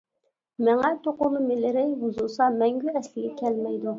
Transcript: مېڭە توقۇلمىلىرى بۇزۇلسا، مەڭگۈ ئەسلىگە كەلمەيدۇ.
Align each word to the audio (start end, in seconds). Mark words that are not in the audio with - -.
مېڭە 0.67 0.89
توقۇلمىلىرى 1.07 1.83
بۇزۇلسا، 2.03 2.49
مەڭگۈ 2.63 2.97
ئەسلىگە 2.97 3.33
كەلمەيدۇ. 3.45 3.89